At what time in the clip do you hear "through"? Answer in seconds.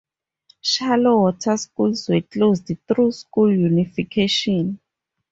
2.87-3.11